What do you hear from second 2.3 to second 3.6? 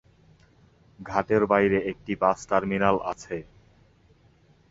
Terminus আছে।